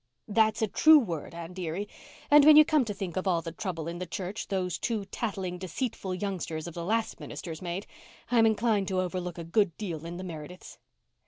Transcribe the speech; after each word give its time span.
"That's 0.27 0.63
a 0.63 0.67
true 0.67 0.97
word, 0.97 1.35
Anne 1.35 1.53
dearie, 1.53 1.87
and 2.31 2.43
when 2.43 2.55
you 2.55 2.65
come 2.65 2.83
to 2.85 2.93
think 2.95 3.15
of 3.17 3.27
all 3.27 3.43
the 3.43 3.51
trouble 3.51 3.87
in 3.87 3.99
the 3.99 4.07
church 4.07 4.47
those 4.47 4.79
two 4.79 5.05
tattling, 5.05 5.59
deceitful 5.59 6.15
youngsters 6.15 6.65
of 6.65 6.73
the 6.73 6.83
last 6.83 7.19
minister's 7.19 7.61
made, 7.61 7.85
I'm 8.31 8.47
inclined 8.47 8.87
to 8.87 8.99
overlook 9.01 9.37
a 9.37 9.43
good 9.43 9.77
deal 9.77 10.03
in 10.07 10.17
the 10.17 10.23
Merediths." 10.23 10.79